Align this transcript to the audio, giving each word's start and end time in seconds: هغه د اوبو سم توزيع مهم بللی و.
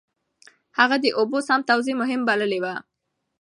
هغه 0.77 0.95
د 1.03 1.05
اوبو 1.17 1.37
سم 1.47 1.61
توزيع 1.69 1.95
مهم 2.01 2.21
بللی 2.27 2.59
و. 2.61 2.65